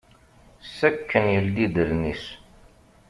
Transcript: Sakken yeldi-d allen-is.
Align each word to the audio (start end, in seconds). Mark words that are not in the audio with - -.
Sakken 0.77 1.25
yeldi-d 1.33 1.75
allen-is. 1.81 2.25